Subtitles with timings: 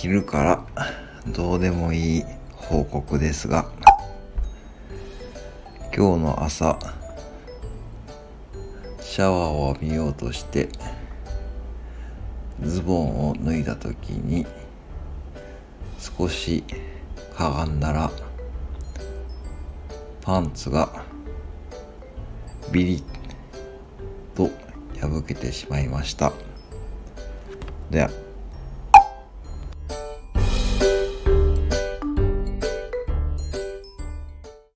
[0.00, 0.64] 昼から
[1.26, 2.24] どうでもいい
[2.54, 3.68] 報告ですが
[5.92, 6.78] 今日の朝
[9.00, 10.68] シャワーを浴びようとして
[12.62, 14.46] ズボンを脱いだ時に
[15.98, 16.62] 少し
[17.36, 18.12] かがんだら
[20.20, 21.04] パンツが
[22.70, 24.48] ビリッと
[25.00, 26.32] 破けてしまいました。
[27.90, 28.27] では